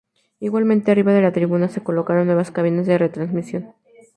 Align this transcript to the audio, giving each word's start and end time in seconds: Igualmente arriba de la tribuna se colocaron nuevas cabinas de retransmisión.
Igualmente 0.39 0.89
arriba 0.89 1.13
de 1.13 1.21
la 1.21 1.31
tribuna 1.31 1.69
se 1.69 1.83
colocaron 1.83 2.25
nuevas 2.25 2.49
cabinas 2.49 2.87
de 2.87 2.97
retransmisión. 2.97 3.75